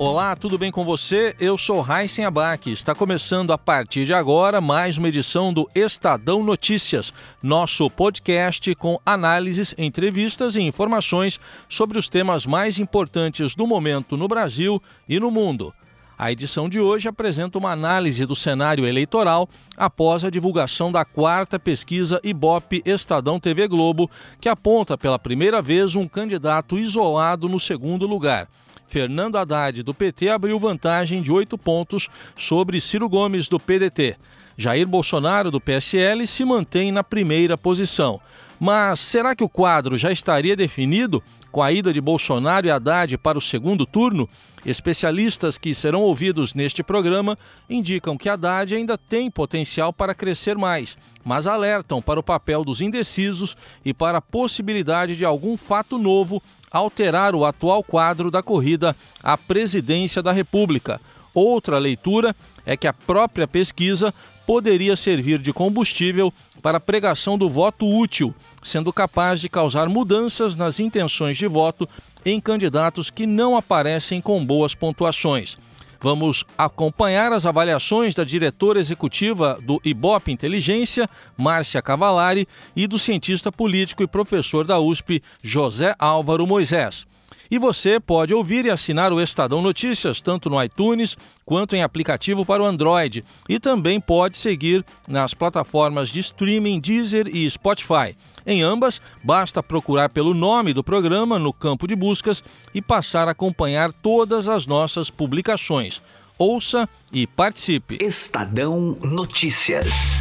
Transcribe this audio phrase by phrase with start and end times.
[0.00, 1.34] Olá, tudo bem com você?
[1.40, 2.70] Eu sou Raíssen Abac.
[2.70, 9.00] Está começando a partir de agora mais uma edição do Estadão Notícias, nosso podcast com
[9.04, 15.32] análises, entrevistas e informações sobre os temas mais importantes do momento no Brasil e no
[15.32, 15.74] mundo.
[16.16, 21.58] A edição de hoje apresenta uma análise do cenário eleitoral após a divulgação da quarta
[21.58, 24.08] pesquisa Ibope Estadão TV Globo,
[24.40, 28.48] que aponta pela primeira vez um candidato isolado no segundo lugar.
[28.88, 34.16] Fernando Haddad, do PT, abriu vantagem de oito pontos sobre Ciro Gomes, do PDT.
[34.56, 38.18] Jair Bolsonaro, do PSL, se mantém na primeira posição.
[38.58, 43.16] Mas será que o quadro já estaria definido com a ida de Bolsonaro e Haddad
[43.18, 44.28] para o segundo turno?
[44.66, 47.38] Especialistas que serão ouvidos neste programa
[47.70, 52.80] indicam que Haddad ainda tem potencial para crescer mais, mas alertam para o papel dos
[52.80, 58.96] indecisos e para a possibilidade de algum fato novo alterar o atual quadro da corrida
[59.22, 61.00] à presidência da República.
[61.34, 62.34] Outra leitura
[62.66, 64.12] é que a própria pesquisa
[64.46, 70.56] poderia servir de combustível para a pregação do voto útil, sendo capaz de causar mudanças
[70.56, 71.88] nas intenções de voto
[72.24, 75.58] em candidatos que não aparecem com boas pontuações.
[76.00, 82.46] Vamos acompanhar as avaliações da diretora executiva do Ibope Inteligência, Márcia Cavalari,
[82.76, 87.06] e do cientista político e professor da USP, José Álvaro Moisés.
[87.50, 92.44] E você pode ouvir e assinar o Estadão Notícias tanto no iTunes quanto em aplicativo
[92.44, 93.24] para o Android.
[93.48, 98.16] E também pode seguir nas plataformas de streaming Deezer e Spotify.
[98.46, 102.42] Em ambas, basta procurar pelo nome do programa no campo de buscas
[102.74, 106.02] e passar a acompanhar todas as nossas publicações.
[106.38, 107.98] Ouça e participe.
[108.00, 110.18] Estadão Notícias.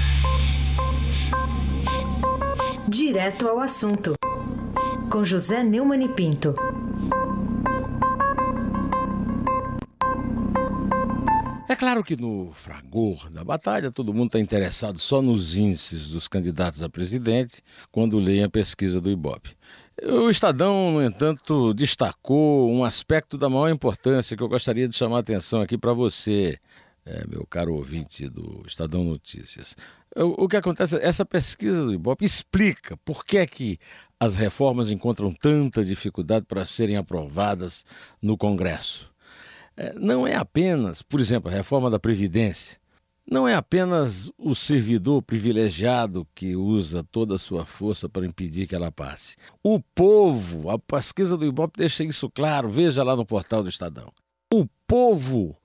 [2.88, 4.14] Direto ao assunto.
[5.12, 6.56] Com José Neumann e Pinto.
[11.78, 16.82] Claro que no fragor da batalha todo mundo está interessado só nos índices dos candidatos
[16.82, 17.62] a presidente
[17.92, 19.56] quando leem a pesquisa do Ibope.
[20.04, 25.18] O Estadão, no entanto, destacou um aspecto da maior importância que eu gostaria de chamar
[25.18, 26.60] a atenção aqui para você,
[27.06, 29.76] é, meu caro ouvinte do Estadão Notícias.
[30.16, 33.80] O que acontece, essa pesquisa do Ibope explica por que é que
[34.20, 37.86] as reformas encontram tanta dificuldade para serem aprovadas
[38.22, 39.12] no Congresso.
[39.78, 42.80] É, não é apenas, por exemplo, a reforma da Previdência,
[43.30, 48.74] não é apenas o servidor privilegiado que usa toda a sua força para impedir que
[48.74, 49.36] ela passe.
[49.62, 54.12] O povo, a pesquisa do Ibope deixa isso claro, veja lá no portal do Estadão.
[54.52, 55.56] O povo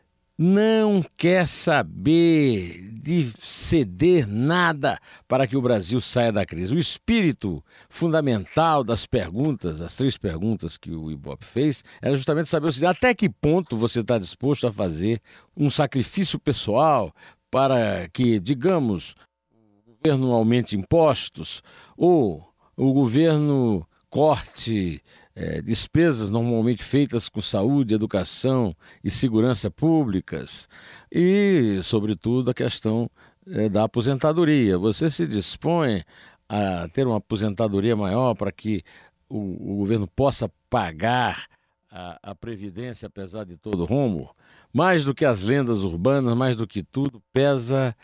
[0.42, 4.98] não quer saber de ceder nada
[5.28, 6.75] para que o Brasil saia da crise.
[6.75, 12.70] O espírito fundamental das perguntas, as três perguntas que o Ibope fez, era justamente saber
[12.84, 15.20] até que ponto você está disposto a fazer
[15.56, 17.14] um sacrifício pessoal
[17.48, 19.14] para que, digamos,
[19.52, 21.62] o governo aumente impostos
[21.97, 22.44] ou
[22.76, 25.00] o governo corte
[25.34, 30.69] é, despesas normalmente feitas com saúde, educação e segurança públicas,
[31.10, 33.10] e, sobretudo, a questão
[33.47, 34.78] é, da aposentadoria.
[34.78, 36.04] Você se dispõe
[36.48, 38.82] a ter uma aposentadoria maior para que
[39.28, 41.47] o, o governo possa pagar
[41.91, 44.31] a, a, Previdência, apesar de todo o rumo?
[44.72, 47.94] Mais do que as lendas urbanas, mais do que tudo, pesa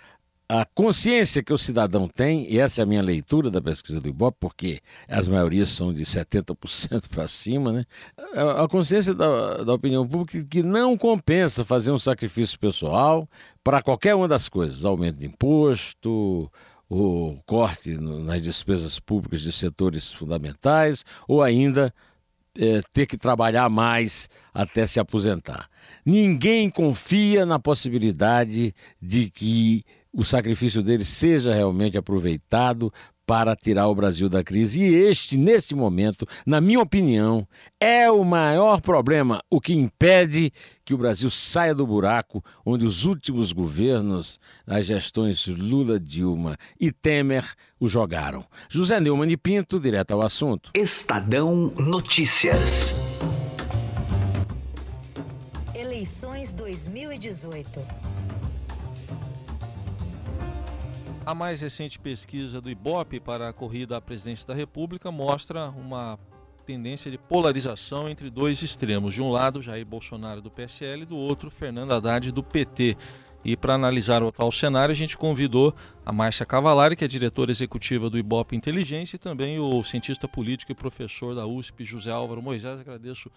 [0.49, 4.09] a consciência que o cidadão tem, e essa é a minha leitura da pesquisa do
[4.09, 7.85] Ibope, porque as maiorias são de 70% para cima, né?
[8.35, 13.29] A, consciência da, da opinião pública que não compensa fazer um sacrifício pessoal
[13.63, 16.51] para qualquer uma das coisas, aumento de imposto,
[16.89, 21.93] o corte nas despesas públicas de setores fundamentais, ou ainda
[22.59, 25.69] é, ter que trabalhar mais até se aposentar.
[26.07, 32.93] Ninguém confia na possibilidade de que o sacrifício dele seja realmente aproveitado
[33.29, 34.81] para tirar o Brasil da crise.
[34.81, 37.47] E este, neste momento, na minha opinião,
[37.79, 40.51] é o maior problema, o que impede
[40.83, 46.91] que o Brasil saia do buraco onde os últimos governos, as gestões Lula, Dilma e
[46.91, 47.45] Temer,
[47.79, 48.43] o jogaram.
[48.67, 50.71] José Neumann e Pinto, direto ao assunto.
[50.75, 52.97] Estadão Notícias.
[55.75, 57.83] Eleições 2018.
[61.29, 66.19] A mais recente pesquisa do Ibope para a corrida à presidência da República mostra uma
[66.65, 69.13] tendência de polarização entre dois extremos.
[69.13, 72.97] De um lado, Jair Bolsonaro do PSL, do outro, Fernando Haddad do PT.
[73.45, 77.51] E para analisar o atual cenário, a gente convidou a Márcia Cavalari, que é diretora
[77.51, 82.41] executiva do Ibope Inteligência, e também o cientista político e professor da USP, José Álvaro
[82.41, 82.81] Moisés.
[82.81, 83.31] Agradeço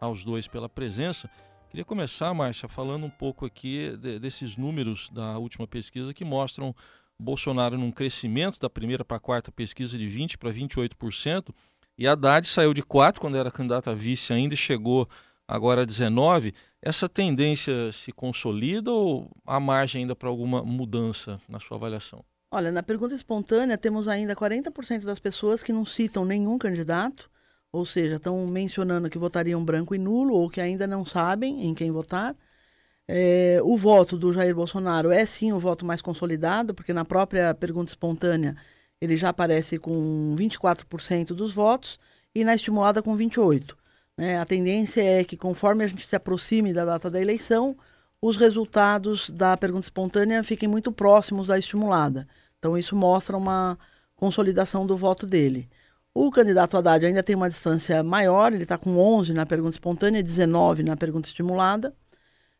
[0.00, 1.28] aos dois pela presença.
[1.68, 6.74] Queria começar, Márcia, falando um pouco aqui de, desses números da última pesquisa que mostram
[7.18, 11.54] Bolsonaro num crescimento da primeira para a quarta pesquisa de 20% para 28%,
[11.96, 15.08] e Haddad saiu de 4 quando era candidato a vice ainda e chegou
[15.46, 16.52] agora a 19.
[16.82, 22.24] Essa tendência se consolida ou há margem ainda para alguma mudança na sua avaliação?
[22.50, 27.30] Olha, na pergunta espontânea temos ainda 40% das pessoas que não citam nenhum candidato,
[27.72, 31.74] ou seja, estão mencionando que votariam branco e nulo ou que ainda não sabem em
[31.74, 32.36] quem votar.
[33.06, 37.54] É, o voto do Jair Bolsonaro é sim o voto mais consolidado, porque na própria
[37.54, 38.56] pergunta espontânea
[39.00, 41.98] ele já aparece com 24% dos votos
[42.34, 43.74] e na estimulada com 28%.
[44.16, 44.38] Né?
[44.38, 47.76] A tendência é que conforme a gente se aproxime da data da eleição,
[48.22, 52.26] os resultados da pergunta espontânea fiquem muito próximos da estimulada.
[52.58, 53.78] Então isso mostra uma
[54.16, 55.68] consolidação do voto dele.
[56.14, 60.22] O candidato Haddad ainda tem uma distância maior, ele está com 11 na pergunta espontânea,
[60.22, 61.94] 19 na pergunta estimulada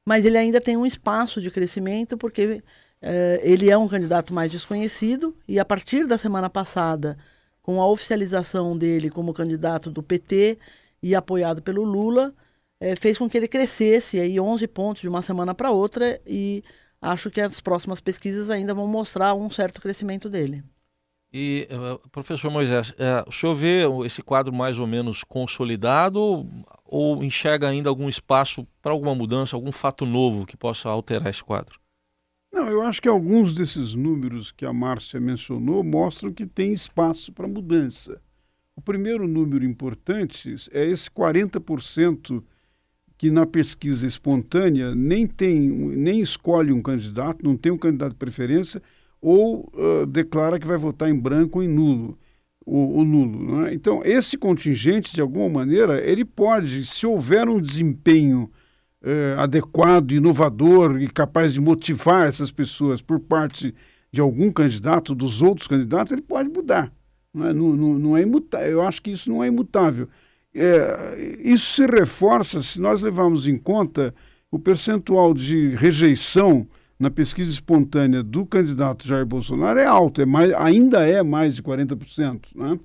[0.04, 2.62] mas ele ainda tem um espaço de crescimento porque
[3.02, 7.18] eh, ele é um candidato mais desconhecido e a partir da semana passada,
[7.62, 10.58] com a oficialização dele como candidato do PT
[11.02, 12.34] e apoiado pelo Lula,
[12.80, 16.62] eh, fez com que ele crescesse aí 11 pontos de uma semana para outra e
[17.00, 20.64] acho que as próximas pesquisas ainda vão mostrar um certo crescimento dele.
[21.36, 22.94] E, eh, professor Moisés,
[23.26, 26.48] o senhor vê esse quadro mais ou menos consolidado
[26.84, 31.42] ou enxerga ainda algum espaço para alguma mudança, algum fato novo que possa alterar esse
[31.42, 31.81] quadro?
[32.52, 37.32] Não, eu acho que alguns desses números que a Márcia mencionou mostram que tem espaço
[37.32, 38.22] para mudança.
[38.76, 42.44] O primeiro número importante é esse 40%
[43.19, 48.19] que na pesquisa espontânea nem tem, nem escolhe um candidato, não tem um candidato de
[48.19, 48.81] preferência,
[49.24, 52.18] ou uh, declara que vai votar em branco ou em nulo
[52.66, 53.62] o, o nulo.
[53.62, 53.74] Né?
[53.74, 58.50] Então, esse contingente, de alguma maneira, ele pode, se houver um desempenho
[59.02, 63.74] eh, adequado, inovador e capaz de motivar essas pessoas por parte
[64.10, 66.90] de algum candidato, dos outros candidatos, ele pode mudar.
[67.32, 68.70] Não é, não, não, não é imutável.
[68.70, 70.08] Eu acho que isso não é imutável.
[70.54, 74.14] É, isso se reforça se nós levarmos em conta
[74.50, 76.66] o percentual de rejeição
[77.04, 81.62] na pesquisa espontânea do candidato Jair Bolsonaro é alto, é mais, ainda é mais de
[81.62, 82.46] 40%.
[82.54, 82.78] Né?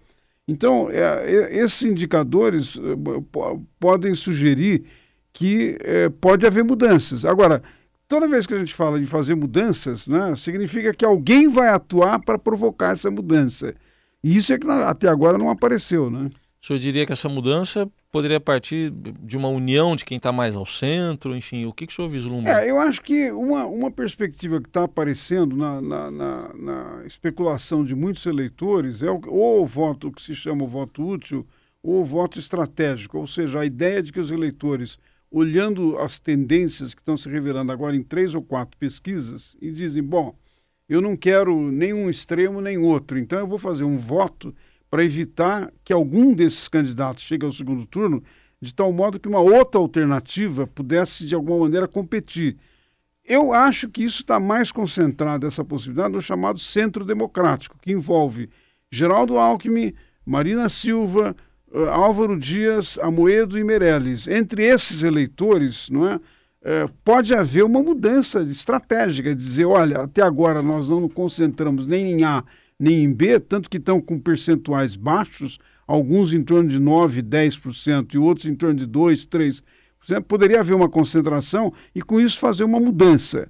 [0.45, 4.83] Então, é, é, esses indicadores é, podem sugerir
[5.31, 7.24] que é, pode haver mudanças.
[7.24, 7.63] Agora,
[8.10, 12.19] toda vez que a gente fala de fazer mudanças, né, significa que alguém vai atuar
[12.19, 13.74] para provocar essa mudança.
[14.22, 16.10] E isso é que até agora não apareceu.
[16.10, 16.30] Né?
[16.62, 20.56] O senhor diria que essa mudança poderia partir de uma união de quem está mais
[20.56, 22.64] ao centro, enfim, o que, que o senhor vislumbra?
[22.64, 27.84] É, eu acho que uma, uma perspectiva que está aparecendo na, na, na, na, especulação
[27.84, 31.46] de muitos eleitores é o, ou o voto que se chama o voto útil
[31.82, 35.00] ou o voto estratégico, ou seja, a ideia de que os eleitores,
[35.32, 40.04] olhando as tendências que estão se revelando agora em três ou quatro pesquisas, e dizem,
[40.04, 40.36] bom,
[40.90, 44.54] eu não quero nenhum extremo nem outro, então eu vou fazer um voto
[44.89, 48.24] para evitar que algum desses candidatos chegue ao segundo turno,
[48.62, 52.58] de tal modo que uma outra alternativa pudesse, de alguma maneira, competir.
[53.24, 58.50] Eu acho que isso está mais concentrado, essa possibilidade, no chamado centro democrático, que envolve
[58.91, 59.93] Geraldo Alckmin,
[60.25, 61.36] Marina Silva,
[61.72, 64.27] uh, Álvaro Dias, Amoedo e Meirelles.
[64.27, 70.63] Entre esses eleitores, não é, uh, pode haver uma mudança estratégica, dizer, olha, até agora
[70.63, 72.43] nós não nos concentramos nem em A
[72.79, 78.13] nem em B, tanto que estão com percentuais baixos, alguns em torno de 9%, 10%
[78.13, 79.63] e outros em torno de 2%, 3%.
[80.24, 83.50] Poderia haver uma concentração e com isso fazer uma mudança.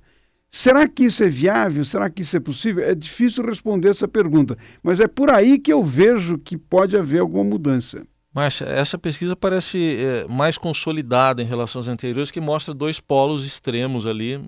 [0.52, 1.86] Será que isso é viável?
[1.86, 2.84] Será que isso é possível?
[2.84, 7.20] É difícil responder essa pergunta, mas é por aí que eu vejo que pode haver
[7.20, 8.02] alguma mudança.
[8.34, 13.46] Márcia, essa pesquisa parece é, mais consolidada em relação às anteriores, que mostra dois polos
[13.46, 14.40] extremos ali,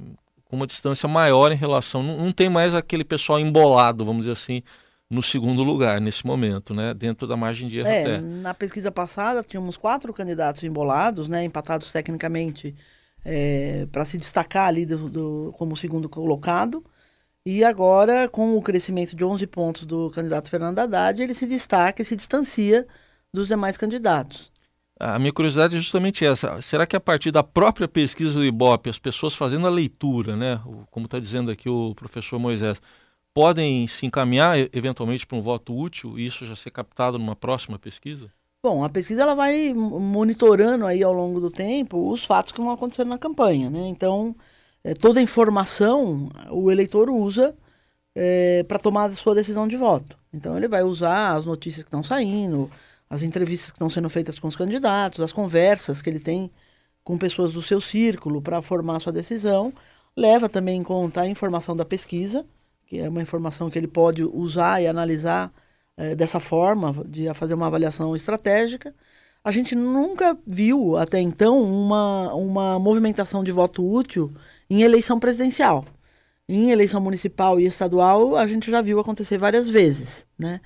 [0.51, 2.03] com uma distância maior em relação.
[2.03, 4.61] Não, não, tem mais aquele pessoal embolado, vamos dizer assim,
[5.09, 6.93] no segundo lugar nesse momento, né?
[6.93, 8.19] Dentro da margem de erro é, até.
[8.19, 11.45] Na pesquisa passada tínhamos quatro candidatos embolados, né?
[11.45, 12.75] Empatados tecnicamente
[13.23, 16.83] é, para se destacar ali do, do, como segundo colocado.
[17.45, 22.01] E agora, com o crescimento de 11 pontos do candidato Fernando Haddad, ele se destaca
[22.01, 22.85] e se distancia
[23.33, 24.50] dos demais candidatos.
[25.03, 26.61] A minha curiosidade é justamente essa.
[26.61, 30.61] Será que a partir da própria pesquisa do IBOP, as pessoas fazendo a leitura, né,
[30.91, 32.79] como está dizendo aqui o professor Moisés,
[33.33, 37.79] podem se encaminhar eventualmente para um voto útil e isso já ser captado numa próxima
[37.79, 38.31] pesquisa?
[38.63, 42.69] Bom, a pesquisa ela vai monitorando aí ao longo do tempo os fatos que vão
[42.69, 43.87] acontecendo na campanha, né?
[43.87, 44.35] Então,
[44.83, 47.55] é, toda a informação o eleitor usa
[48.13, 50.15] é, para tomar a sua decisão de voto.
[50.31, 52.69] Então, ele vai usar as notícias que estão saindo,
[53.11, 56.49] as entrevistas que estão sendo feitas com os candidatos, as conversas que ele tem
[57.03, 59.73] com pessoas do seu círculo para formar sua decisão.
[60.15, 62.45] Leva também em conta a informação da pesquisa,
[62.87, 65.51] que é uma informação que ele pode usar e analisar
[65.97, 68.95] é, dessa forma, de fazer uma avaliação estratégica.
[69.43, 74.31] A gente nunca viu até então uma, uma movimentação de voto útil
[74.69, 75.83] em eleição presidencial.
[76.47, 80.61] Em eleição municipal e estadual, a gente já viu acontecer várias vezes, né?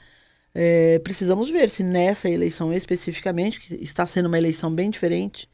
[0.58, 5.50] É, precisamos ver se nessa eleição especificamente, que está sendo uma eleição bem diferente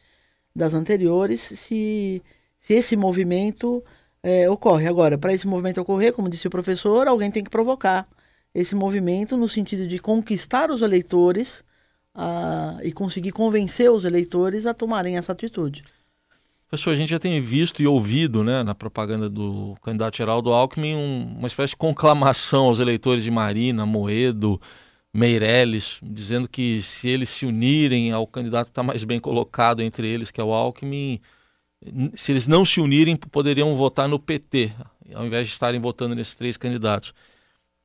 [0.56, 2.22] das anteriores, se,
[2.60, 3.84] se esse movimento
[4.22, 4.88] é, ocorre.
[4.88, 8.08] Agora, para esse movimento ocorrer, como disse o professor, alguém tem que provocar
[8.54, 11.64] esse movimento no sentido de conquistar os eleitores
[12.14, 15.84] a, e conseguir convencer os eleitores a tomarem essa atitude.
[16.68, 20.96] Professor, a gente já tem visto e ouvido né, na propaganda do candidato Geraldo Alckmin
[20.96, 24.62] um, uma espécie de conclamação aos eleitores de Marina, Moedo,
[25.14, 30.08] Meirelles, dizendo que se eles se unirem ao candidato que está mais bem colocado entre
[30.08, 31.20] eles, que é o Alckmin,
[32.16, 34.72] se eles não se unirem, poderiam votar no PT,
[35.14, 37.14] ao invés de estarem votando nesses três candidatos.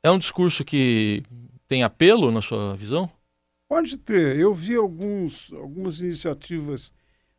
[0.02, 1.22] É um discurso que
[1.66, 3.10] tem apelo na sua visão?
[3.68, 4.38] Pode ter.
[4.38, 6.92] Eu vi alguns, algumas iniciativas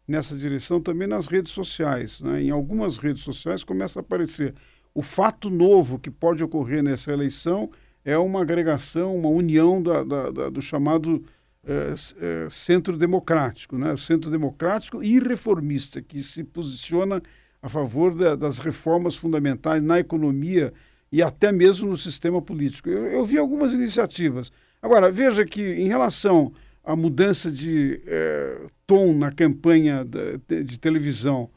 [0.06, 2.20] nessa direção também nas redes sociais.
[2.20, 2.44] Né?
[2.44, 4.54] Em algumas redes sociais começa a aparecer
[4.94, 7.70] o fato novo que pode ocorrer nessa eleição
[8.08, 11.22] é uma agregação, uma união da, da, da, do chamado
[11.66, 13.98] é, é, centro democrático, né?
[13.98, 17.22] centro democrático e reformista, que se posiciona
[17.62, 20.72] a favor das reformas fundamentais na economia
[21.12, 22.90] e até mesmo no sistema político.
[22.90, 24.54] Eu, eu vi algumas iniciativas.
[24.82, 26.54] Agora, veja que em relação
[26.86, 31.50] à mudança de é, tom na campanha de, de televisão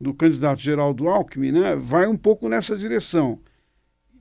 [0.00, 3.38] do candidato Geraldo Alckmin, né, vai um pouco nessa direção.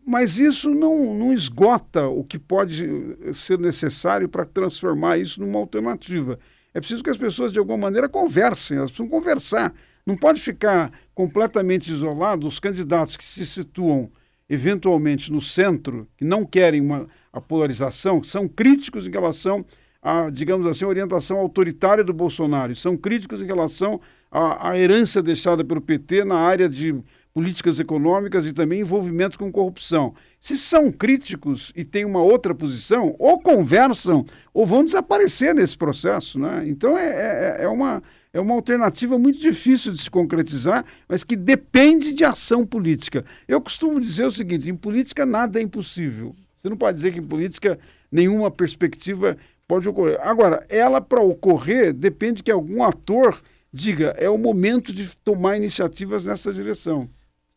[0.09, 2.87] Mas isso não, não esgota o que pode
[3.33, 6.39] ser necessário para transformar isso numa alternativa.
[6.73, 9.73] É preciso que as pessoas, de alguma maneira, conversem, elas precisam conversar.
[10.05, 14.09] Não pode ficar completamente isolado os candidatos que se situam
[14.49, 19.65] eventualmente no centro, que não querem uma, a polarização, são críticos em relação
[20.01, 23.99] à, digamos assim, orientação autoritária do Bolsonaro, são críticos em relação
[24.31, 26.95] à, à herança deixada pelo PT na área de
[27.37, 30.15] políticas econômicas e também envolvimento com corrupção.
[30.39, 36.39] Se são críticos e têm uma outra posição, ou conversam ou vão desaparecer nesse processo.
[36.39, 36.63] Né?
[36.65, 38.01] Então é, é, é, uma,
[38.33, 43.23] é uma alternativa muito difícil de se concretizar, mas que depende de ação política.
[43.47, 46.35] Eu costumo dizer o seguinte: em política nada é impossível.
[46.55, 47.77] Você não pode dizer que em política
[48.11, 50.17] nenhuma perspectiva pode ocorrer.
[50.21, 53.39] Agora, ela para ocorrer depende que algum ator
[53.71, 57.07] diga é o momento de tomar iniciativas nessa direção.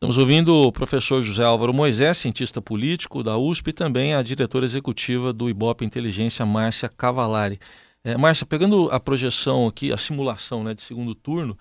[0.02, 4.64] Estamos ouvindo o professor José Álvaro Moisés, cientista político da USP, e também a diretora
[4.64, 7.58] executiva do Ibope Inteligência, Márcia Cavalari.
[8.02, 11.54] É, Márcia, pegando a projeção aqui, a simulação né, de segundo turno,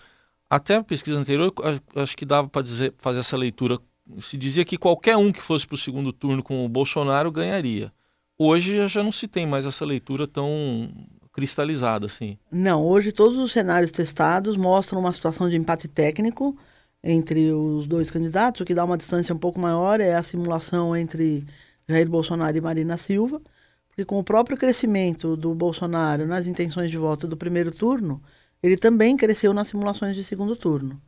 [0.50, 1.54] até a pesquisa anterior,
[1.98, 2.64] acho que dava para
[3.00, 3.78] fazer essa leitura.
[4.20, 7.92] Se dizia que qualquer um que fosse para o segundo turno com o Bolsonaro ganharia.
[8.38, 10.90] Hoje já não se tem mais essa leitura tão
[11.34, 12.38] cristalizada assim.
[12.50, 16.58] Não, hoje todos os cenários testados mostram uma situação de empate técnico
[17.04, 20.96] entre os dois candidatos, o que dá uma distância um pouco maior é a simulação
[20.96, 21.46] entre
[21.88, 23.42] Jair Bolsonaro e Marina Silva,
[23.88, 28.22] porque com o próprio crescimento do Bolsonaro nas intenções de voto do primeiro turno,
[28.62, 31.02] ele também cresceu nas simulações de segundo turno.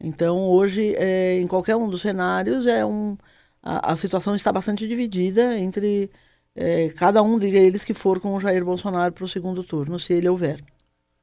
[0.00, 3.16] Então, hoje, é, em qualquer um dos cenários, é um,
[3.62, 6.10] a, a situação está bastante dividida entre
[6.54, 10.12] é, cada um deles que for com o Jair Bolsonaro para o segundo turno, se
[10.12, 10.64] ele houver.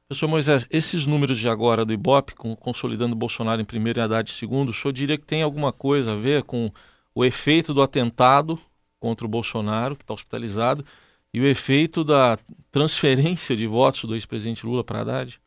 [0.08, 4.30] Professor Moisés, esses números de agora do Ibope, com, consolidando Bolsonaro em primeiro e Haddad
[4.30, 6.70] em segundo, o senhor diria que tem alguma coisa a ver com
[7.14, 8.58] o efeito do atentado
[9.00, 10.84] contra o Bolsonaro, que está hospitalizado,
[11.32, 12.38] e o efeito da
[12.70, 15.40] transferência de votos do ex-presidente Lula para Haddad?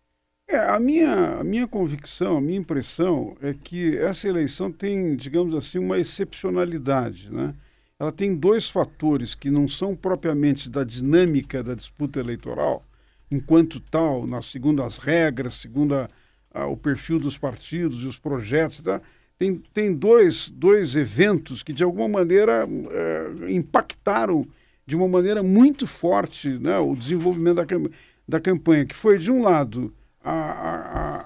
[0.47, 5.55] É, a minha, a minha convicção, a minha impressão é que essa eleição tem, digamos
[5.55, 7.31] assim, uma excepcionalidade.
[7.31, 7.53] Né?
[7.99, 12.83] Ela tem dois fatores que não são propriamente da dinâmica da disputa eleitoral,
[13.35, 16.07] enquanto tal, na, segundo as regras, segundo a,
[16.53, 19.01] a, o perfil dos partidos e os projetos, tá?
[19.37, 24.47] tem, tem dois, dois eventos que, de alguma maneira, é, impactaram
[24.85, 27.65] de uma maneira muito forte né, o desenvolvimento da,
[28.27, 31.17] da campanha, que foi, de um lado, a, a,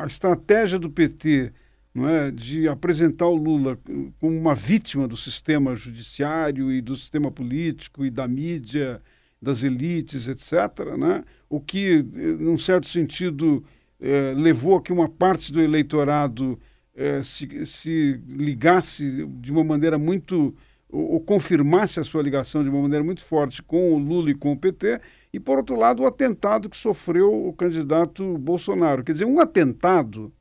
[0.00, 1.52] a, a estratégia do PT
[1.94, 3.78] não é, de apresentar o Lula
[4.20, 9.02] como uma vítima do sistema judiciário e do sistema político e da mídia
[9.40, 11.24] das elites, etc., né?
[11.48, 13.64] o que, num certo sentido,
[14.00, 16.58] eh, levou a que uma parte do eleitorado
[16.94, 20.54] eh, se, se ligasse de uma maneira muito
[20.90, 24.34] ou, ou, confirmasse a sua ligação de uma maneira muito forte com o Lula e
[24.34, 25.00] com o PT,
[25.32, 29.04] e por outro lado o atentado que sofreu o candidato Bolsonaro.
[29.04, 30.32] Quer dizer, um atentado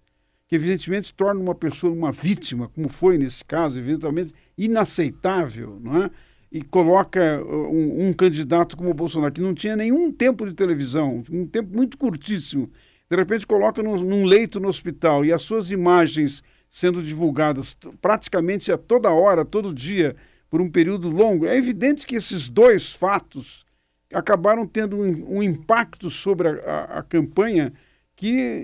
[0.48, 6.12] que evidentemente torna uma pessoa uma vítima, como foi nesse caso, evidentemente inaceitável, não é?
[6.52, 10.54] E coloca uh, um, um candidato como o Bolsonaro, que não tinha nenhum tempo de
[10.54, 12.70] televisão, um tempo muito curtíssimo,
[13.10, 18.72] de repente coloca num, num leito no hospital e as suas imagens sendo divulgadas praticamente
[18.72, 20.16] a toda hora, todo dia,
[20.50, 23.66] por um período longo, é evidente que esses dois fatos
[24.14, 27.74] acabaram tendo um, um impacto sobre a, a, a, campanha
[28.16, 28.64] que,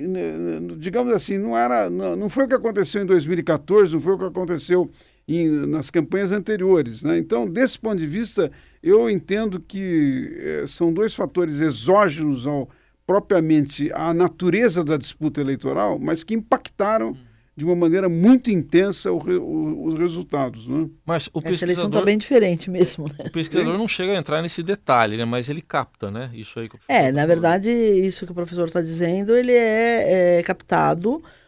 [0.80, 4.18] digamos assim, não era, não, não, foi o que aconteceu em 2014, não foi o
[4.18, 4.90] que aconteceu
[5.28, 7.04] em, nas campanhas anteriores.
[7.04, 7.18] Né?
[7.18, 8.52] Então, desse ponto de vista,
[8.82, 12.70] eu entendo que eh, são dois fatores exógenos ao
[13.06, 17.18] propriamente à natureza da disputa eleitoral, mas que impactaram
[17.56, 20.68] de uma maneira muito intensa o, o, os resultados.
[20.68, 20.90] Né?
[21.06, 21.54] Mas o pesquisador...
[21.54, 23.08] Essa eleição está bem diferente mesmo.
[23.08, 23.26] Né?
[23.28, 25.26] O pesquisador não chega a entrar nesse detalhe, né?
[25.26, 26.32] mas ele capta, né?
[26.34, 30.44] Isso aí que É, na verdade, isso que o professor está dizendo, ele é, é
[30.44, 31.43] captado é,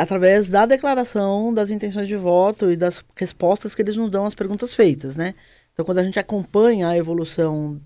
[0.00, 4.34] através da declaração das intenções de voto e das respostas que eles nos dão às
[4.34, 5.34] perguntas feitas, né?
[5.72, 7.80] Então, quando a gente acompanha a evolução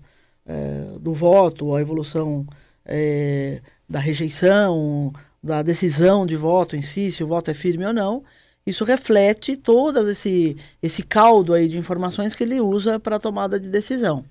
[0.45, 2.45] é, do voto, a evolução
[2.85, 7.93] é, da rejeição, da decisão de voto em si, se o voto é firme ou
[7.93, 8.23] não,
[8.65, 13.59] isso reflete todo esse, esse caldo aí de informações que ele usa para a tomada
[13.59, 14.25] de decisão.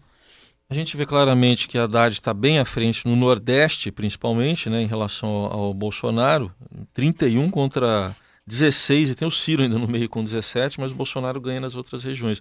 [0.69, 4.81] A gente vê claramente que a Haddad está bem à frente no Nordeste, principalmente, né,
[4.83, 6.53] em relação ao, ao, Bolsonaro,
[6.95, 8.17] 31 contra
[8.47, 11.75] 16, e tem o Ciro ainda no meio com 17, mas o Bolsonaro ganha nas
[11.75, 12.41] outras regiões.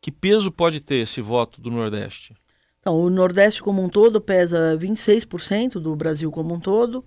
[0.00, 2.34] Que peso pode ter esse voto do Nordeste?
[2.78, 7.04] Então, o Nordeste como um todo pesa 26% do Brasil como um todo,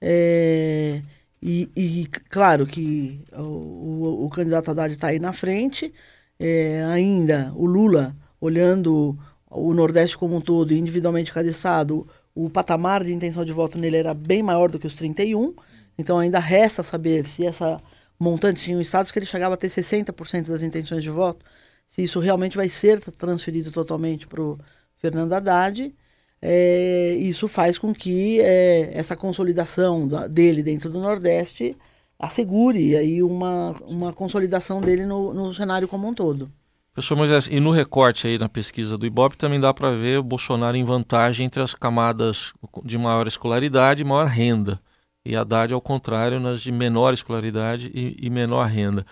[0.00, 1.02] é,
[1.42, 5.92] e, e, claro que o, o, o candidato Haddad está aí na frente,
[6.38, 9.18] é, ainda o Lula, olhando
[9.50, 13.96] o Nordeste como um todo, individualmente cada estado, o patamar de intenção de voto nele
[13.96, 15.54] era bem maior do que os 31,
[15.98, 17.80] então ainda resta saber se essa
[18.18, 21.44] montante, tinha estados que ele chegava a ter 60% das intenções de voto,
[21.88, 24.58] se isso realmente vai ser transferido totalmente para o
[24.96, 25.94] Fernando Haddad
[26.40, 31.76] é, isso faz com que é, essa consolidação da, dele dentro do Nordeste
[32.18, 36.50] assegure aí uma, uma consolidação dele no, no cenário como um todo.
[36.98, 40.22] Professor Moisés, e no recorte aí na pesquisa do Ibope também dá para ver o
[40.22, 44.80] Bolsonaro em vantagem entre as camadas de maior escolaridade e maior renda.
[45.24, 49.06] E Haddad, ao contrário, nas de menor escolaridade e, e menor renda.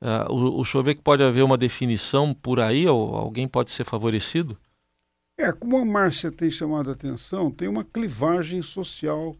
[0.00, 3.72] Uh, o, o senhor vê que pode haver uma definição por aí, ou alguém pode
[3.72, 4.56] ser favorecido?
[5.36, 9.34] É, como a Márcia tem chamado a atenção, tem uma clivagem social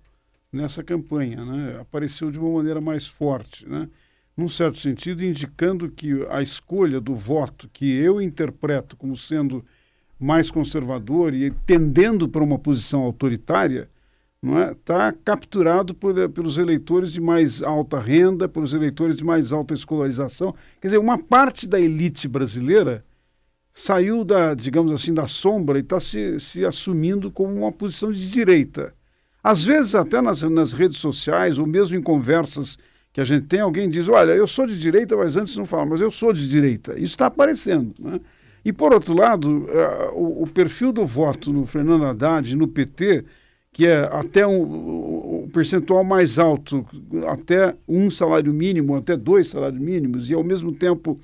[0.52, 1.78] nessa campanha, né?
[1.80, 3.88] Apareceu de uma maneira mais forte, né?
[4.37, 9.64] Num certo sentido, indicando que a escolha do voto, que eu interpreto como sendo
[10.18, 13.88] mais conservador e tendendo para uma posição autoritária,
[14.44, 14.73] não é?
[14.73, 20.55] Está capturado por, pelos eleitores de mais alta renda, pelos eleitores de mais alta escolarização.
[20.81, 23.05] Quer dizer, uma parte da elite brasileira
[23.73, 28.31] saiu da, digamos assim, da sombra e está se, se assumindo como uma posição de
[28.31, 28.94] direita.
[29.42, 32.79] Às vezes, até nas, nas redes sociais, ou mesmo em conversas
[33.14, 35.90] que a gente tem, alguém diz: Olha, eu sou de direita, mas antes não falava,
[35.90, 36.94] mas eu sou de direita.
[36.94, 37.94] Isso está aparecendo.
[37.98, 38.20] Né?
[38.64, 43.24] E, por outro lado, uh, o, o, perfil do voto no Fernando Haddad no PT,
[43.72, 46.85] que é até um, um percentual mais alto,
[47.29, 51.16] até um salário mínimo, até dois salários mínimos, e ao mesmo tempo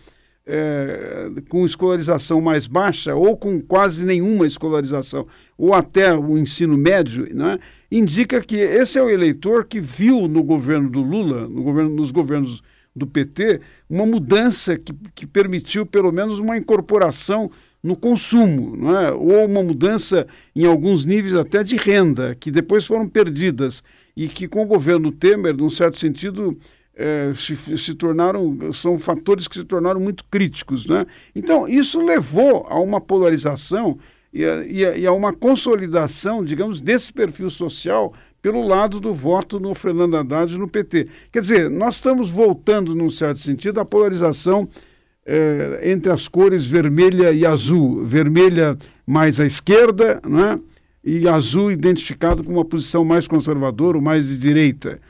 [0.53, 7.33] é, com escolarização mais baixa ou com quase nenhuma escolarização, ou até o ensino médio,
[7.33, 7.59] né,
[7.91, 12.11] indica que esse é o eleitor que viu no governo do Lula, no governo, nos
[12.11, 12.63] governos
[12.95, 17.49] do PT, uma mudança que, que permitiu pelo menos uma incorporação
[17.83, 19.13] no consumo, não é?
[19.13, 23.83] ou uma mudança em alguns níveis até de renda, que depois foram perdidas
[24.17, 26.59] e que com o governo Temer, num certo sentido,
[27.01, 30.87] é, se, se, tornaram, são fatores que se tornaram muito críticos.
[30.87, 31.07] Né?
[31.35, 33.99] Então, isso levou a uma polarização
[34.33, 39.15] e a, e, a, e a, uma consolidação, digamos, desse perfil social pelo lado do
[39.15, 41.09] voto no Fernando Haddad e no PT.
[41.33, 44.69] Quer dizer, nós estamos voltando, num certo sentido, à polarização
[45.25, 48.05] é, entre as cores vermelha e azul.
[48.05, 50.61] Vermelha mais à esquerda, né?
[51.03, 55.01] e azul identificado com uma posição mais conservadora ou mais de direita.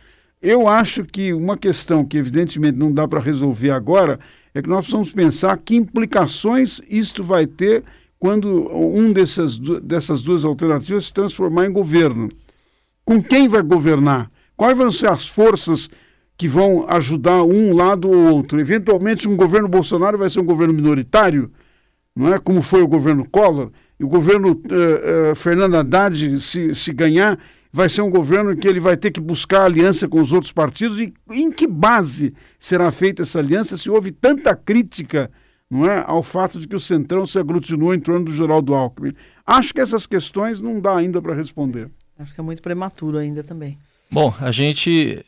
[0.42, 4.18] Eu acho que uma questão que evidentemente não dá para resolver agora
[4.55, 7.85] é que nós precisamos pensar que implicações isto vai ter
[8.18, 12.29] quando um dessas, dessas duas alternativas se transformar em governo.
[13.05, 14.31] Com quem vai governar?
[14.57, 15.90] Quais vão ser as forças
[16.37, 18.61] que vão ajudar um lado ou outro?
[18.61, 21.50] Eventualmente, um governo Bolsonaro vai ser um governo minoritário,
[22.14, 22.38] não é?
[22.38, 23.70] Como foi o governo Collor.
[23.98, 27.38] E o governo uh, uh, Fernando Haddad, se, se ganhar,
[27.72, 30.98] vai ser um governo que ele vai ter que buscar aliança com os outros partidos.
[30.98, 35.30] E em que base será feita essa aliança se houve tanta crítica
[35.70, 39.14] não é, ao fato de que o Centrão se aglutinou em torno do Geraldo Alckmin?
[39.46, 41.88] Acho que essas questões não dá ainda para responder.
[42.18, 43.78] Acho que é muito prematuro ainda também.
[44.11, 45.24] Bom, a gente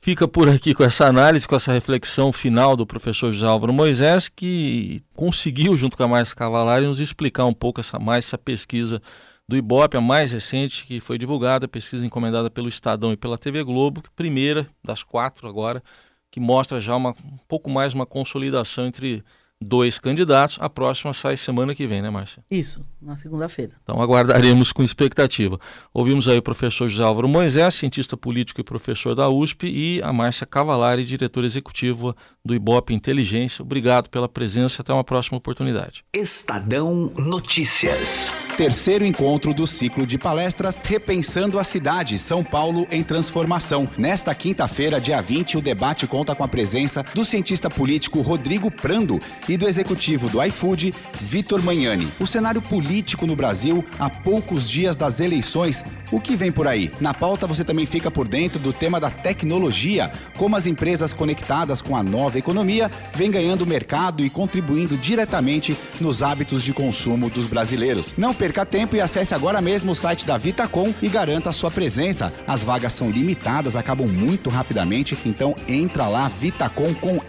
[0.00, 4.30] fica por aqui com essa análise, com essa reflexão final do professor José Álvaro Moisés,
[4.30, 9.02] que conseguiu, junto com a Márcia Cavalari, nos explicar um pouco essa, mais essa pesquisa
[9.48, 13.62] do Ibope, a mais recente, que foi divulgada, pesquisa encomendada pelo Estadão e pela TV
[13.62, 15.82] Globo, primeira das quatro agora,
[16.30, 19.22] que mostra já uma, um pouco mais uma consolidação entre
[19.62, 20.58] dois candidatos.
[20.60, 22.44] A próxima sai semana que vem, né, Márcia?
[22.50, 23.72] Isso, na segunda-feira.
[23.82, 25.58] Então aguardaremos com expectativa.
[25.92, 30.12] Ouvimos aí o professor José Álvaro Moisés, cientista político e professor da USP, e a
[30.12, 32.14] Márcia Cavalari, diretora executiva
[32.44, 33.62] do Ibope Inteligência.
[33.62, 36.04] Obrigado pela presença e até uma próxima oportunidade.
[36.12, 38.34] Estadão Notícias.
[38.56, 43.86] Terceiro encontro do ciclo de palestras Repensando a Cidade, São Paulo em Transformação.
[43.98, 49.18] Nesta quinta-feira, dia 20, o debate conta com a presença do cientista político Rodrigo Prando
[49.48, 52.08] e do executivo do iFood, Vitor Magnani.
[52.20, 55.84] O cenário político no Brasil há poucos dias das eleições.
[56.12, 56.90] O que vem por aí?
[57.00, 61.82] Na pauta você também fica por dentro do tema da tecnologia, como as empresas conectadas
[61.82, 67.46] com a nova economia vêm ganhando mercado e contribuindo diretamente nos hábitos de consumo dos
[67.46, 68.14] brasileiros.
[68.16, 71.70] Não perca tempo e acesse agora mesmo o site da Vitacom e garanta a sua
[71.70, 72.32] presença.
[72.46, 77.26] As vagas são limitadas, acabam muito rapidamente, então entra lá vitacom.com.br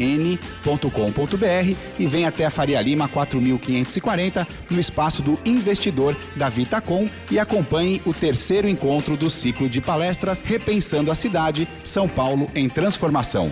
[2.08, 8.14] vem até a Faria Lima 4540 no espaço do investidor da Vitacom e acompanhe o
[8.14, 13.52] terceiro encontro do ciclo de palestras Repensando a Cidade, São Paulo em Transformação.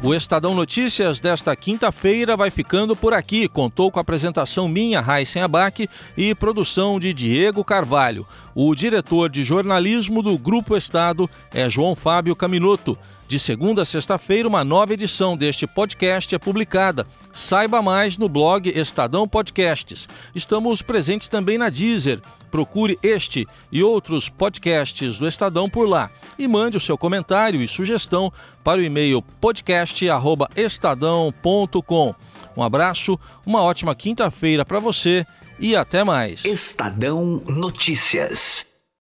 [0.00, 3.48] O Estadão Notícias desta quinta-feira vai ficando por aqui.
[3.48, 8.24] Contou com a apresentação minha, Raíssen Abac, e produção de Diego Carvalho.
[8.54, 12.96] O diretor de jornalismo do Grupo Estado é João Fábio Caminoto.
[13.28, 17.06] De segunda a sexta-feira, uma nova edição deste podcast é publicada.
[17.30, 20.08] Saiba mais no blog Estadão Podcasts.
[20.34, 22.22] Estamos presentes também na Deezer.
[22.50, 26.10] Procure este e outros podcasts do Estadão por lá.
[26.38, 28.32] E mande o seu comentário e sugestão
[28.64, 32.14] para o e-mail podcast.estadão.com.
[32.56, 35.26] Um abraço, uma ótima quinta-feira para você
[35.60, 36.46] e até mais.
[36.46, 38.67] Estadão Notícias.